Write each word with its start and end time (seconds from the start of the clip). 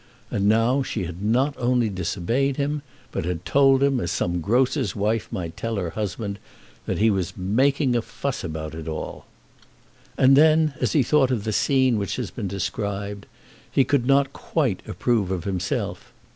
And 0.31 0.49
now 0.49 0.81
she 0.81 1.03
had 1.03 1.21
not 1.23 1.53
only 1.59 1.87
disobeyed 1.87 2.57
him, 2.57 2.81
but 3.11 3.23
had 3.23 3.45
told 3.45 3.83
him, 3.83 3.99
as 3.99 4.09
some 4.09 4.41
grocer's 4.41 4.95
wife 4.95 5.27
might 5.31 5.55
tell 5.55 5.75
her 5.75 5.91
husband, 5.91 6.39
that 6.87 6.97
he 6.97 7.11
was 7.11 7.37
"making 7.37 7.95
a 7.95 8.01
fuss 8.01 8.43
about 8.43 8.73
it 8.73 8.87
all!" 8.87 9.27
And 10.17 10.35
then, 10.35 10.73
as 10.81 10.93
he 10.93 11.03
thought 11.03 11.29
of 11.29 11.43
the 11.43 11.53
scene 11.53 11.99
which 11.99 12.15
has 12.15 12.31
been 12.31 12.47
described, 12.47 13.27
he 13.71 13.83
could 13.83 14.07
not 14.07 14.33
quite 14.33 14.81
approve 14.87 15.29
of 15.29 15.43
himself. 15.43 16.11